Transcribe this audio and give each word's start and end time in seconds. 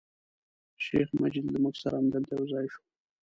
شیخ 0.85 1.07
مجید 1.21 1.45
له 1.53 1.59
موږ 1.63 1.75
سره 1.83 1.95
همدلته 2.01 2.31
یو 2.35 2.45
ځای 2.53 2.65
شو. 2.73 2.81